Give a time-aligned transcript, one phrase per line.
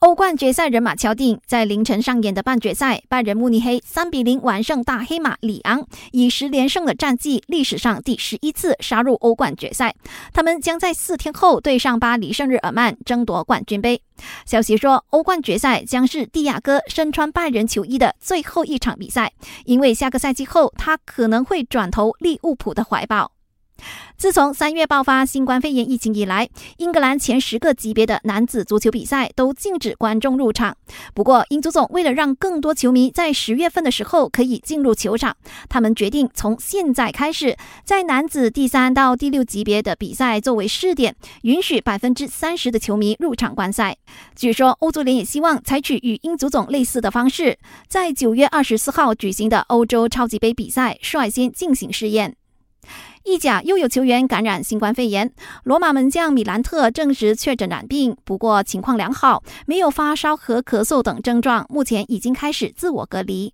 [0.00, 9.94] 欧冠决赛人马敲定，在凌晨上演的半决赛，拜仁慕尼黑三比零完胜大黑马里昂，以十连胜的战绩，历史上第十一次杀入欧冠决赛。
[10.34, 14.02] 他们将在四天后对上巴黎圣日耳曼，争夺冠军杯。
[14.44, 19.32] 消息说，欧冠决赛将是蒂亚戈身穿拜仁球衣的最后一场比赛，
[19.64, 23.32] 因为下个赛季后他可能会转投利物浦的怀抱。
[24.18, 30.74] 自从三月爆发新冠肺炎疫情以来，英格兰前十个级别的男子足球比赛都禁止观众入场。
[31.12, 35.36] 不过，英足总为了让更多球迷在十月份的时候可以进入球场，
[35.68, 43.98] 他们决定从现在开始，在男子第三到第六级别的比赛作为试点，允许百分之三十的球迷入场观赛。
[44.34, 52.36] 据说，欧足联也希望采取与英足总类似的方式，在九月二十四号举行的欧洲超级杯比赛率先进行试验。
[53.26, 55.32] 意甲又有球员感染新冠肺炎，
[55.64, 63.52] 罗马门将米兰特证实确诊染病，不过情况良好，没有发烧和咳嗽等症状，目前已经开始自我隔离。